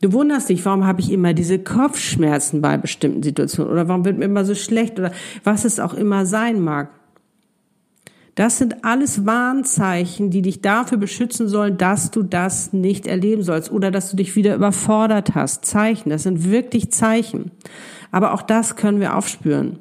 Du 0.00 0.12
wunderst 0.12 0.48
dich, 0.48 0.64
warum 0.64 0.86
habe 0.86 1.00
ich 1.00 1.12
immer 1.12 1.34
diese 1.34 1.58
Kopfschmerzen 1.58 2.62
bei 2.62 2.78
bestimmten 2.78 3.22
Situationen 3.22 3.70
oder 3.70 3.88
warum 3.88 4.04
wird 4.04 4.16
mir 4.16 4.24
immer 4.24 4.44
so 4.44 4.54
schlecht 4.54 4.98
oder 4.98 5.12
was 5.44 5.64
es 5.64 5.78
auch 5.78 5.92
immer 5.92 6.24
sein 6.24 6.60
mag. 6.60 6.88
Das 8.34 8.58
sind 8.58 8.84
alles 8.84 9.26
Warnzeichen, 9.26 10.30
die 10.30 10.42
dich 10.42 10.62
dafür 10.62 10.98
beschützen 10.98 11.48
sollen, 11.48 11.76
dass 11.76 12.10
du 12.10 12.22
das 12.22 12.72
nicht 12.72 13.06
erleben 13.06 13.42
sollst 13.42 13.70
oder 13.70 13.90
dass 13.90 14.10
du 14.10 14.16
dich 14.16 14.36
wieder 14.36 14.54
überfordert 14.54 15.34
hast. 15.34 15.64
Zeichen, 15.64 16.10
das 16.10 16.22
sind 16.22 16.44
wirklich 16.48 16.92
Zeichen. 16.92 17.50
Aber 18.10 18.32
auch 18.32 18.42
das 18.42 18.76
können 18.76 19.00
wir 19.00 19.16
aufspüren. 19.16 19.78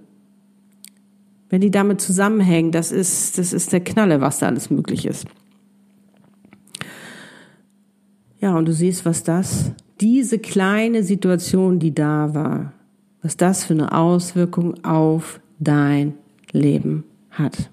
Wenn 1.50 1.62
die 1.62 1.72
damit 1.72 2.02
zusammenhängen, 2.02 2.72
das 2.72 2.92
ist, 2.92 3.38
das 3.38 3.54
ist 3.54 3.72
der 3.72 3.80
Knalle, 3.80 4.22
was 4.22 4.40
da 4.40 4.48
alles 4.48 4.70
möglich 4.70 5.06
ist. 5.06 5.26
Ja, 8.40 8.56
und 8.56 8.66
du 8.66 8.74
siehst, 8.74 9.06
was 9.06 9.24
das, 9.24 9.72
diese 10.00 10.40
kleine 10.40 11.04
Situation, 11.04 11.80
die 11.80 11.94
da 11.94 12.34
war, 12.34 12.74
was 13.22 13.36
das 13.36 13.66
für 13.66 13.74
eine 13.74 13.92
Auswirkung 13.92 14.84
auf 14.84 15.42
dein 15.60 16.14
Leben 16.52 17.04
hat. 17.32 17.70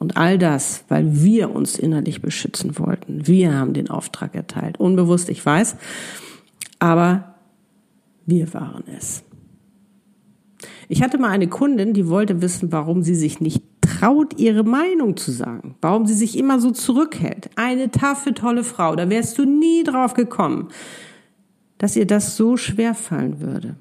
Und 0.00 0.16
all 0.16 0.38
das, 0.38 0.82
weil 0.88 1.22
wir 1.22 1.54
uns 1.54 1.78
innerlich 1.78 2.22
beschützen 2.22 2.78
wollten. 2.78 3.26
Wir 3.26 3.54
haben 3.54 3.74
den 3.74 3.90
Auftrag 3.90 4.34
erteilt. 4.34 4.80
Unbewusst, 4.80 5.28
ich 5.28 5.44
weiß. 5.44 5.76
Aber 6.78 7.34
wir 8.24 8.52
waren 8.54 8.84
es. 8.96 9.22
Ich 10.88 11.02
hatte 11.02 11.18
mal 11.18 11.28
eine 11.28 11.48
Kundin, 11.48 11.92
die 11.92 12.08
wollte 12.08 12.40
wissen, 12.40 12.72
warum 12.72 13.02
sie 13.02 13.14
sich 13.14 13.40
nicht 13.40 13.62
traut, 13.82 14.38
ihre 14.40 14.64
Meinung 14.64 15.18
zu 15.18 15.32
sagen. 15.32 15.76
Warum 15.82 16.06
sie 16.06 16.14
sich 16.14 16.38
immer 16.38 16.60
so 16.60 16.70
zurückhält. 16.70 17.50
Eine 17.56 17.90
taffe, 17.90 18.32
tolle 18.32 18.64
Frau. 18.64 18.96
Da 18.96 19.10
wärst 19.10 19.36
du 19.36 19.44
nie 19.44 19.84
drauf 19.84 20.14
gekommen, 20.14 20.68
dass 21.76 21.94
ihr 21.94 22.06
das 22.06 22.38
so 22.38 22.56
schwer 22.56 22.94
fallen 22.94 23.40
würde. 23.40 23.76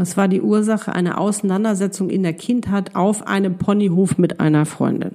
Das 0.00 0.16
war 0.16 0.28
die 0.28 0.40
Ursache 0.40 0.94
einer 0.94 1.20
Auseinandersetzung 1.20 2.08
in 2.08 2.22
der 2.22 2.32
Kindheit 2.32 2.96
auf 2.96 3.26
einem 3.26 3.58
Ponyhof 3.58 4.16
mit 4.16 4.40
einer 4.40 4.64
Freundin. 4.64 5.10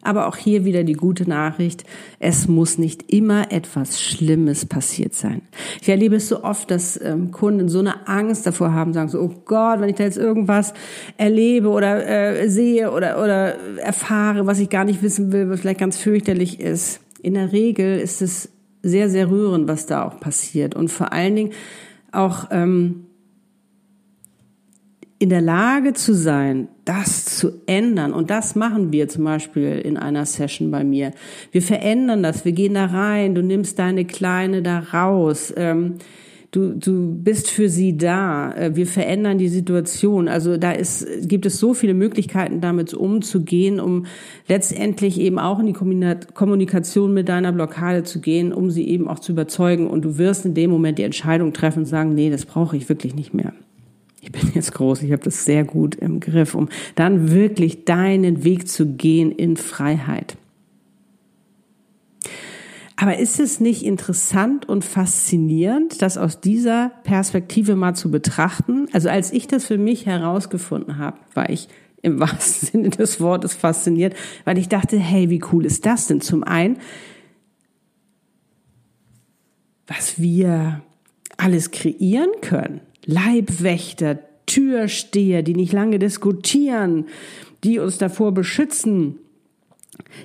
Aber 0.00 0.26
auch 0.26 0.38
hier 0.38 0.64
wieder 0.64 0.84
die 0.84 0.94
gute 0.94 1.28
Nachricht, 1.28 1.84
es 2.18 2.48
muss 2.48 2.78
nicht 2.78 3.12
immer 3.12 3.52
etwas 3.52 4.00
Schlimmes 4.00 4.64
passiert 4.64 5.12
sein. 5.12 5.42
Ich 5.82 5.90
erlebe 5.90 6.16
es 6.16 6.30
so 6.30 6.42
oft, 6.44 6.70
dass 6.70 6.98
ähm, 6.98 7.30
Kunden 7.30 7.68
so 7.68 7.80
eine 7.80 8.08
Angst 8.08 8.46
davor 8.46 8.72
haben, 8.72 8.94
sagen 8.94 9.10
so, 9.10 9.20
oh 9.20 9.34
Gott, 9.44 9.82
wenn 9.82 9.90
ich 9.90 9.96
da 9.96 10.04
jetzt 10.04 10.16
irgendwas 10.16 10.72
erlebe 11.18 11.68
oder 11.68 12.06
äh, 12.08 12.48
sehe 12.48 12.90
oder, 12.90 13.22
oder 13.22 13.56
erfahre, 13.80 14.46
was 14.46 14.60
ich 14.60 14.70
gar 14.70 14.86
nicht 14.86 15.02
wissen 15.02 15.30
will, 15.30 15.50
was 15.50 15.60
vielleicht 15.60 15.80
ganz 15.80 15.98
fürchterlich 15.98 16.58
ist. 16.58 17.02
In 17.20 17.34
der 17.34 17.52
Regel 17.52 17.98
ist 17.98 18.22
es 18.22 18.48
sehr, 18.80 19.10
sehr 19.10 19.30
rührend, 19.30 19.68
was 19.68 19.84
da 19.84 20.04
auch 20.04 20.20
passiert. 20.20 20.74
Und 20.74 20.88
vor 20.88 21.12
allen 21.12 21.36
Dingen 21.36 21.50
auch 22.12 22.48
ähm, 22.50 23.08
in 25.22 25.28
der 25.28 25.40
Lage 25.40 25.92
zu 25.92 26.14
sein, 26.14 26.66
das 26.84 27.24
zu 27.26 27.52
ändern. 27.66 28.12
Und 28.12 28.28
das 28.28 28.56
machen 28.56 28.90
wir 28.90 29.06
zum 29.06 29.22
Beispiel 29.22 29.78
in 29.78 29.96
einer 29.96 30.26
Session 30.26 30.72
bei 30.72 30.82
mir. 30.82 31.12
Wir 31.52 31.62
verändern 31.62 32.24
das, 32.24 32.44
wir 32.44 32.50
gehen 32.50 32.74
da 32.74 32.86
rein, 32.86 33.36
du 33.36 33.40
nimmst 33.40 33.78
deine 33.78 34.04
Kleine 34.04 34.62
da 34.62 34.80
raus. 34.80 35.54
Ähm, 35.56 35.94
du, 36.50 36.72
du 36.72 37.14
bist 37.22 37.50
für 37.50 37.68
sie 37.68 37.96
da. 37.96 38.52
Äh, 38.52 38.74
wir 38.74 38.88
verändern 38.88 39.38
die 39.38 39.46
Situation. 39.46 40.26
Also 40.26 40.56
da 40.56 40.72
ist, 40.72 41.06
gibt 41.28 41.46
es 41.46 41.60
so 41.60 41.72
viele 41.72 41.94
Möglichkeiten, 41.94 42.60
damit 42.60 42.92
umzugehen, 42.92 43.78
um 43.78 44.06
letztendlich 44.48 45.20
eben 45.20 45.38
auch 45.38 45.60
in 45.60 45.66
die 45.66 46.24
Kommunikation 46.34 47.14
mit 47.14 47.28
deiner 47.28 47.52
Blockade 47.52 48.02
zu 48.02 48.20
gehen, 48.20 48.52
um 48.52 48.72
sie 48.72 48.88
eben 48.88 49.06
auch 49.06 49.20
zu 49.20 49.30
überzeugen. 49.30 49.86
Und 49.86 50.04
du 50.04 50.18
wirst 50.18 50.46
in 50.46 50.54
dem 50.54 50.72
Moment 50.72 50.98
die 50.98 51.04
Entscheidung 51.04 51.52
treffen 51.52 51.80
und 51.84 51.86
sagen, 51.86 52.12
nee, 52.12 52.28
das 52.28 52.44
brauche 52.44 52.76
ich 52.76 52.88
wirklich 52.88 53.14
nicht 53.14 53.34
mehr 53.34 53.52
ich 54.22 54.30
bin 54.30 54.52
jetzt 54.54 54.72
groß, 54.72 55.02
ich 55.02 55.10
habe 55.10 55.24
das 55.24 55.44
sehr 55.44 55.64
gut 55.64 55.96
im 55.96 56.20
Griff, 56.20 56.54
um 56.54 56.68
dann 56.94 57.32
wirklich 57.32 57.84
deinen 57.84 58.44
Weg 58.44 58.68
zu 58.68 58.86
gehen 58.86 59.32
in 59.32 59.56
Freiheit. 59.56 60.36
Aber 62.94 63.18
ist 63.18 63.40
es 63.40 63.58
nicht 63.58 63.84
interessant 63.84 64.68
und 64.68 64.84
faszinierend, 64.84 66.02
das 66.02 66.18
aus 66.18 66.40
dieser 66.40 66.92
Perspektive 67.02 67.74
mal 67.74 67.94
zu 67.94 68.12
betrachten? 68.12 68.86
Also 68.92 69.08
als 69.08 69.32
ich 69.32 69.48
das 69.48 69.64
für 69.64 69.76
mich 69.76 70.06
herausgefunden 70.06 70.98
habe, 70.98 71.18
war 71.34 71.50
ich 71.50 71.66
im 72.00 72.20
wahrsten 72.20 72.68
Sinne 72.68 72.90
des 72.90 73.20
Wortes 73.20 73.54
fasziniert, 73.54 74.14
weil 74.44 74.56
ich 74.56 74.68
dachte, 74.68 74.98
hey, 74.98 75.30
wie 75.30 75.42
cool 75.50 75.66
ist 75.66 75.84
das 75.84 76.06
denn? 76.06 76.20
Zum 76.20 76.44
einen, 76.44 76.76
was 79.88 80.20
wir 80.20 80.80
alles 81.38 81.72
kreieren 81.72 82.30
können. 82.40 82.82
Leibwächter, 83.04 84.18
Türsteher, 84.46 85.42
die 85.42 85.54
nicht 85.54 85.72
lange 85.72 85.98
diskutieren, 85.98 87.06
die 87.64 87.78
uns 87.78 87.98
davor 87.98 88.32
beschützen, 88.32 89.18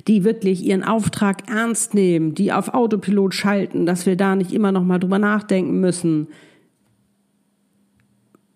die 0.07 0.24
wirklich 0.24 0.63
ihren 0.63 0.84
Auftrag 0.84 1.50
ernst 1.50 1.93
nehmen, 1.93 2.34
die 2.34 2.51
auf 2.51 2.74
Autopilot 2.74 3.34
schalten, 3.34 3.86
dass 3.86 4.05
wir 4.05 4.15
da 4.15 4.36
nicht 4.36 4.51
immer 4.51 4.72
noch 4.72 4.84
mal 4.84 5.00
drüber 5.00 5.19
nachdenken 5.19 5.79
müssen. 5.79 6.27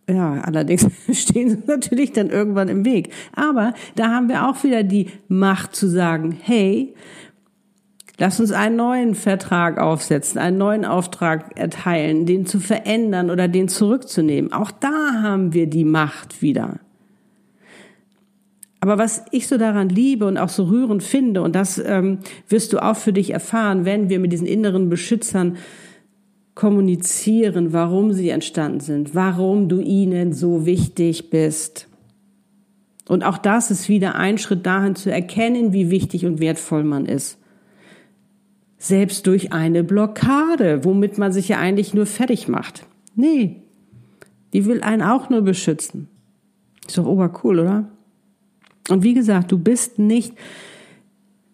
Ja, 0.10 0.42
allerdings 0.42 0.88
stehen 1.12 1.50
sie 1.50 1.60
natürlich 1.68 2.12
dann 2.12 2.30
irgendwann 2.30 2.70
im 2.70 2.86
Weg. 2.86 3.14
Aber 3.34 3.74
da 3.96 4.10
haben 4.10 4.30
wir 4.30 4.48
auch 4.48 4.64
wieder 4.64 4.84
die 4.84 5.08
Macht 5.28 5.76
zu 5.76 5.88
sagen, 5.88 6.38
hey, 6.42 6.94
Lass 8.22 8.40
uns 8.40 8.52
einen 8.52 8.76
neuen 8.76 9.16
Vertrag 9.16 9.80
aufsetzen, 9.80 10.38
einen 10.38 10.60
neuen 10.60 10.86
Auftrag 10.86 11.58
erteilen, 11.58 12.28
den 12.28 12.46
zu 12.46 12.60
verändern 12.60 13.32
oder 13.32 13.48
den 13.48 13.68
zurückzunehmen. 13.68 14.54
Auch 14.54 14.70
da 14.70 15.24
haben 15.24 15.56
wir 15.56 15.66
die 15.66 15.86
Macht 15.86 16.44
wieder. 16.44 16.80
Aber 18.80 19.00
was 19.00 19.26
ich 19.32 19.48
so 19.48 19.58
daran 19.58 19.90
liebe 19.90 20.28
und 20.28 20.38
auch 20.38 20.50
so 20.50 20.66
rührend 20.66 21.02
finde, 21.02 21.42
und 21.42 21.56
das 21.56 21.80
ähm, 21.80 22.20
wirst 22.48 22.74
du 22.74 22.78
auch 22.78 22.96
für 22.96 23.12
dich 23.12 23.32
erfahren, 23.32 23.86
wenn 23.86 24.10
wir 24.10 24.20
mit 24.20 24.32
diesen 24.32 24.46
inneren 24.46 24.88
Beschützern 24.90 25.58
kommunizieren, 26.54 27.74
warum 27.74 28.14
sie 28.14 28.30
entstanden 28.30 28.82
sind, 28.82 29.16
warum 29.16 29.68
du 29.68 29.80
ihnen 29.80 30.32
so 30.32 30.68
wichtig 30.68 31.32
bist. 31.32 31.88
Und 33.10 33.24
auch 33.24 33.40
das 33.40 33.72
ist 33.72 33.90
wieder 33.90 34.14
ein 34.14 34.38
Schritt 34.38 34.68
dahin 34.68 34.94
zu 34.94 35.12
erkennen, 35.12 35.74
wie 35.74 35.90
wichtig 35.90 36.28
und 36.28 36.40
wertvoll 36.40 36.84
man 36.84 37.08
ist 37.08 37.41
selbst 38.82 39.28
durch 39.28 39.54
eine 39.54 39.84
Blockade, 39.84 40.84
womit 40.84 41.20
man 41.20 41.32
sich 41.32 41.48
ja 41.48 41.60
eigentlich 41.60 41.94
nur 41.94 42.08
fertig 42.08 42.48
macht. 42.48 42.84
Nee, 43.16 43.58
die 44.54 44.66
will 44.66 44.82
einen 44.82 45.04
auch 45.04 45.30
nur 45.30 45.44
beschützen. 45.44 46.08
Ist 46.88 46.98
doch 46.98 47.06
obercool, 47.06 47.60
oder? 47.60 47.90
Und 48.90 49.04
wie 49.04 49.14
gesagt, 49.14 49.52
du 49.52 49.60
bist 49.60 50.00
nicht 50.00 50.34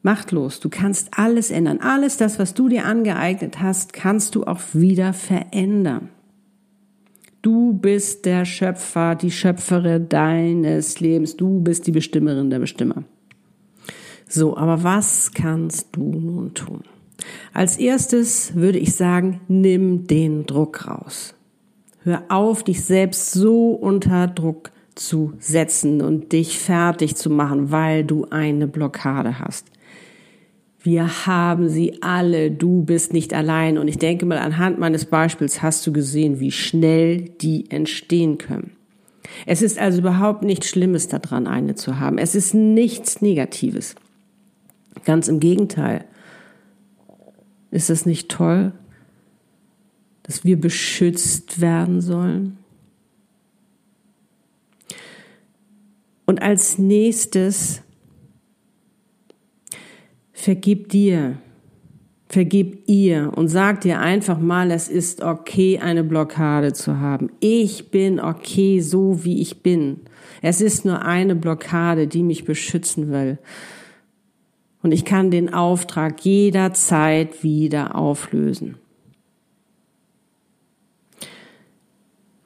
machtlos. 0.04 0.62
Du 0.62 0.70
kannst 0.70 1.10
alles 1.18 1.52
ändern. 1.52 1.82
Alles 1.82 2.16
das, 2.16 2.40
was 2.40 2.54
du 2.54 2.70
dir 2.70 2.86
angeeignet 2.86 3.62
hast, 3.62 3.92
kannst 3.92 4.36
du 4.36 4.46
auch 4.46 4.62
wieder 4.72 5.12
verändern. 5.12 6.08
Du 7.42 7.74
bist 7.74 8.26
der 8.26 8.46
Schöpfer, 8.46 9.16
die 9.16 9.32
Schöpferin 9.32 10.08
deines 10.08 11.02
Lebens. 11.02 11.36
Du 11.36 11.60
bist 11.60 11.88
die 11.88 11.92
Bestimmerin 11.92 12.50
der 12.50 12.60
Bestimmer. 12.60 13.04
So, 14.30 14.56
aber 14.56 14.82
was 14.84 15.34
kannst 15.34 15.90
du 15.92 16.04
nun 16.04 16.54
tun? 16.54 16.84
Als 17.54 17.78
erstes 17.78 18.56
würde 18.56 18.80
ich 18.80 18.96
sagen, 18.96 19.42
nimm 19.48 20.08
den 20.08 20.46
Druck 20.46 20.88
raus. 20.88 21.34
Hör 22.04 22.24
auf, 22.30 22.64
dich 22.64 22.84
selbst 22.84 23.32
so 23.32 23.72
unter 23.72 24.28
Druck 24.28 24.72
zu 24.96 25.34
setzen 25.40 26.02
und 26.02 26.32
dich 26.32 26.60
fertig 26.60 27.16
zu 27.16 27.30
machen, 27.30 27.72
weil 27.72 28.04
du 28.04 28.26
eine 28.30 28.68
Blockade 28.68 29.40
hast. 29.40 29.68
Wir 30.80 31.26
haben 31.26 31.68
sie 31.68 32.02
alle, 32.02 32.50
du 32.50 32.84
bist 32.84 33.12
nicht 33.12 33.34
allein. 33.34 33.78
Und 33.78 33.90
ich 33.90 33.98
denke 33.98 34.26
mal, 34.26 34.38
anhand 34.38 34.80
meines 34.80 35.06
Beispiels 35.06 35.62
hast 35.62 35.86
du 35.86 35.92
gesehen, 35.92 36.40
wie 36.40 36.52
schnell 36.52 37.30
die 37.42 37.70
entstehen 37.70 38.38
können. 38.38 38.72
Es 39.46 39.62
ist 39.62 39.78
also 39.78 40.00
überhaupt 40.00 40.44
nichts 40.44 40.70
Schlimmes 40.70 41.10
daran, 41.10 41.48
eine 41.48 41.76
zu 41.76 42.00
haben. 42.00 42.18
Es 42.18 42.36
ist 42.36 42.54
nichts 42.54 43.22
Negatives. 43.22 43.96
Ganz 45.04 45.28
im 45.28 45.40
Gegenteil. 45.40 46.06
Ist 47.72 47.90
es 47.90 48.06
nicht 48.06 48.30
toll, 48.30 48.72
dass 50.24 50.44
wir 50.44 50.60
beschützt 50.60 51.62
werden 51.62 52.02
sollen? 52.02 52.58
Und 56.26 56.42
als 56.42 56.78
nächstes 56.78 57.82
vergib 60.34 60.90
dir, 60.90 61.38
vergib 62.28 62.84
ihr 62.88 63.32
und 63.36 63.48
sag 63.48 63.82
dir 63.82 64.00
einfach 64.00 64.38
mal, 64.38 64.72
es 64.72 64.90
ist 64.90 65.22
okay, 65.22 65.80
eine 65.80 66.04
Blockade 66.04 66.74
zu 66.74 67.00
haben. 67.00 67.32
Ich 67.40 67.92
bin 67.92 68.20
okay, 68.20 68.82
so 68.82 69.24
wie 69.24 69.42
ich 69.42 69.64
bin. 69.64 70.02
Es 70.42 70.62
ist 70.62 70.86
nur 70.86 71.02
eine 71.02 71.36
Blockade, 71.36 72.08
die 72.08 72.24
mich 72.24 72.44
beschützen 72.44 73.10
will. 73.10 73.38
Und 74.82 74.92
ich 74.92 75.06
kann 75.06 75.32
den 75.32 75.54
Auftrag 75.54 76.24
jederzeit 76.24 77.44
wieder 77.44 77.96
auflösen. 77.96 78.78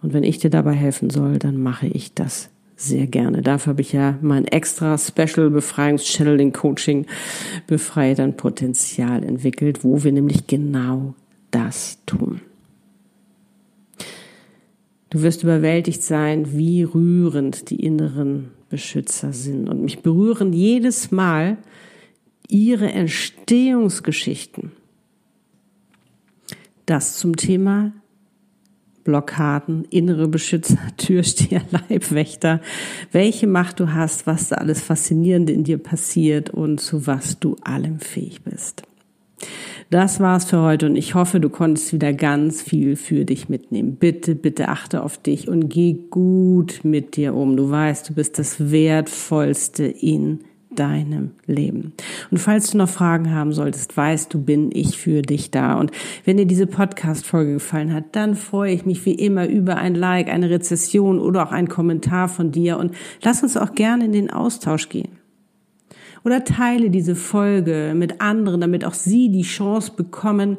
Und 0.02 0.14
wenn 0.14 0.24
ich 0.24 0.40
dir 0.40 0.50
dabei 0.50 0.74
helfen 0.74 1.10
soll, 1.10 1.38
dann 1.38 1.62
mache 1.62 1.88
ich 1.88 2.14
das 2.14 2.50
sehr 2.76 3.06
gerne. 3.06 3.42
Dafür 3.42 3.72
habe 3.72 3.82
ich 3.82 3.94
ja 3.94 4.18
mein 4.22 4.46
extra 4.46 4.98
Special 4.98 5.52
Befreiungschanneling 5.52 6.52
Coaching 6.52 7.06
Befreie 7.68 8.16
dein 8.16 8.36
Potenzial 8.36 9.24
entwickelt, 9.24 9.84
wo 9.84 10.04
wir 10.04 10.12
nämlich 10.12 10.48
genau 10.48 11.14
das 11.52 12.00
tun. 12.06 12.42
Du 15.12 15.22
wirst 15.22 15.44
überwältigt 15.44 16.02
sein, 16.02 16.58
wie 16.58 16.84
rührend 16.84 17.70
die 17.70 17.84
inneren 17.86 18.52
Beschützer 18.70 19.34
sind. 19.34 19.70
Und 19.70 19.84
mich 19.84 20.00
berühren 20.00 20.54
jedes 20.54 21.12
Mal 21.12 21.58
ihre 22.52 22.92
Entstehungsgeschichten. 22.92 24.72
Das 26.86 27.18
zum 27.18 27.38
Thema 27.38 27.94
Blockaden, 29.04 29.86
innere 29.86 30.28
Beschützer, 30.28 30.78
Türsteher, 30.98 31.62
Leibwächter, 31.72 32.62
welche 33.12 33.48
Macht 33.48 33.80
du 33.80 33.94
hast, 33.94 34.28
was 34.28 34.50
da 34.50 34.58
alles 34.58 34.82
Faszinierende 34.82 35.54
in 35.54 35.64
dir 35.64 35.78
passiert 35.78 36.50
und 36.52 36.80
zu 36.80 37.08
was 37.08 37.40
du 37.40 37.56
allem 37.64 38.00
fähig 38.00 38.44
bist. 38.44 38.84
Das 39.90 40.20
war's 40.20 40.46
für 40.46 40.62
heute 40.62 40.86
und 40.86 40.96
ich 40.96 41.16
hoffe, 41.16 41.40
du 41.40 41.50
konntest 41.50 41.94
wieder 41.94 42.14
ganz 42.14 42.62
viel 42.62 42.96
für 42.96 43.26
dich 43.26 43.50
mitnehmen. 43.50 43.96
Bitte, 43.96 44.36
bitte 44.36 44.70
achte 44.70 45.04
auf 45.04 45.18
dich 45.18 45.48
und 45.48 45.70
geh 45.70 45.94
gut 46.10 46.82
mit 46.84 47.16
dir 47.16 47.34
um. 47.34 47.58
Du 47.58 47.70
weißt, 47.70 48.10
du 48.10 48.14
bist 48.14 48.38
das 48.38 48.72
Wertvollste 48.72 49.86
in 49.86 50.42
deinem 50.76 51.32
Leben. 51.46 51.94
Und 52.30 52.38
falls 52.38 52.72
du 52.72 52.78
noch 52.78 52.90
Fragen 52.90 53.32
haben 53.32 53.54
solltest, 53.54 53.96
weißt 53.96 54.34
du, 54.34 54.42
bin 54.42 54.70
ich 54.74 54.98
für 54.98 55.22
dich 55.22 55.52
da. 55.52 55.76
Und 55.76 55.92
wenn 56.26 56.38
dir 56.38 56.46
diese 56.46 56.68
Podcast-Folge 56.68 57.54
gefallen 57.54 57.94
hat, 57.94 58.16
dann 58.16 58.36
freue 58.36 58.74
ich 58.74 58.86
mich 58.86 59.06
wie 59.06 59.14
immer 59.14 59.48
über 59.48 59.78
ein 59.78 59.96
Like, 59.96 60.30
eine 60.30 60.50
Rezession 60.50 61.20
oder 61.20 61.48
auch 61.48 61.52
einen 61.52 61.68
Kommentar 61.68 62.30
von 62.30 62.52
dir 62.52 62.78
und 62.78 62.94
lass 63.22 63.44
uns 63.44 63.58
auch 63.58 63.76
gerne 63.76 64.06
in 64.06 64.12
den 64.12 64.30
Austausch 64.30 64.90
gehen. 64.90 65.20
Oder 66.24 66.44
teile 66.44 66.90
diese 66.90 67.16
Folge 67.16 67.94
mit 67.96 68.22
anderen, 68.22 68.62
damit 68.62 68.86
auch 68.86 68.94
sie 68.94 69.30
die 69.30 69.42
Chance 69.42 69.94
bekommen, 69.96 70.58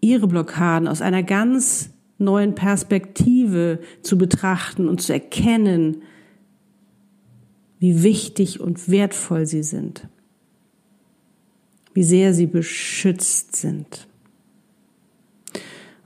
ihre 0.00 0.28
Blockaden 0.28 0.86
aus 0.86 1.02
einer 1.02 1.22
ganz 1.22 1.90
neuen 2.18 2.54
Perspektive 2.54 3.80
zu 4.02 4.18
betrachten 4.18 4.88
und 4.88 5.00
zu 5.00 5.12
erkennen, 5.12 6.02
wie 7.78 8.02
wichtig 8.02 8.60
und 8.60 8.90
wertvoll 8.90 9.46
sie 9.46 9.62
sind, 9.62 10.08
wie 11.94 12.02
sehr 12.02 12.34
sie 12.34 12.46
beschützt 12.46 13.56
sind. 13.56 14.08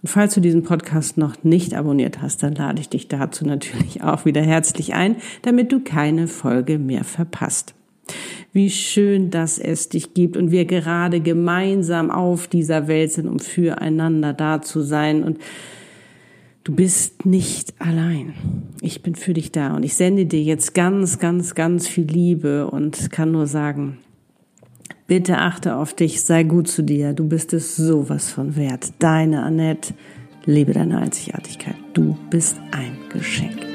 Und 0.02 0.08
falls 0.08 0.34
du 0.34 0.40
diesen 0.40 0.64
Podcast 0.64 1.16
noch 1.16 1.44
nicht 1.44 1.74
abonniert 1.74 2.20
hast, 2.20 2.42
dann 2.42 2.54
lade 2.54 2.80
ich 2.80 2.88
dich 2.88 3.08
dazu 3.08 3.46
natürlich 3.46 4.02
auch 4.02 4.24
wieder 4.24 4.42
herzlich 4.42 4.94
ein, 4.94 5.16
damit 5.42 5.72
du 5.72 5.80
keine 5.80 6.28
Folge 6.28 6.78
mehr 6.78 7.04
verpasst. 7.04 7.74
Wie 8.52 8.68
schön, 8.68 9.30
dass 9.30 9.58
es 9.58 9.88
dich 9.88 10.12
gibt 10.12 10.36
und 10.36 10.50
wir 10.50 10.66
gerade 10.66 11.20
gemeinsam 11.20 12.10
auf 12.10 12.48
dieser 12.48 12.88
Welt 12.88 13.12
sind, 13.12 13.28
um 13.28 13.38
füreinander 13.38 14.34
da 14.34 14.60
zu 14.60 14.82
sein 14.82 15.22
und 15.22 15.38
Du 16.64 16.72
bist 16.74 17.26
nicht 17.26 17.74
allein. 17.80 18.34
Ich 18.80 19.02
bin 19.02 19.16
für 19.16 19.34
dich 19.34 19.50
da 19.50 19.74
und 19.74 19.82
ich 19.82 19.94
sende 19.94 20.26
dir 20.26 20.40
jetzt 20.40 20.74
ganz, 20.74 21.18
ganz, 21.18 21.56
ganz 21.56 21.88
viel 21.88 22.04
Liebe 22.04 22.70
und 22.70 23.10
kann 23.10 23.32
nur 23.32 23.48
sagen, 23.48 23.98
bitte 25.08 25.38
achte 25.38 25.74
auf 25.74 25.92
dich, 25.92 26.22
sei 26.22 26.44
gut 26.44 26.68
zu 26.68 26.82
dir. 26.82 27.14
Du 27.14 27.26
bist 27.26 27.52
es 27.52 27.74
sowas 27.74 28.30
von 28.30 28.54
wert. 28.54 28.92
Deine 29.00 29.42
Annette, 29.42 29.94
lebe 30.44 30.72
deine 30.72 30.98
Einzigartigkeit. 30.98 31.76
Du 31.94 32.16
bist 32.30 32.56
ein 32.70 32.96
Geschenk. 33.12 33.71